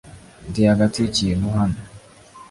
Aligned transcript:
Ndi 0.47 0.61
hagati 0.71 0.97
yikintu 0.99 1.47
hano. 1.57 1.79